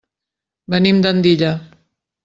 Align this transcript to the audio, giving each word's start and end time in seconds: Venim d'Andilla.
Venim 0.75 1.03
d'Andilla. 1.05 1.55